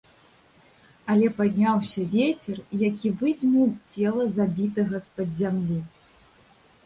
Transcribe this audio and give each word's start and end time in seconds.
Але 1.13 1.27
падняўся 1.39 2.05
вецер, 2.13 2.57
які 2.91 3.11
выдзьмуў 3.19 3.69
цела 3.97 4.23
забітага 4.37 5.03
з-пад 5.09 5.29
зямлі. 5.41 5.77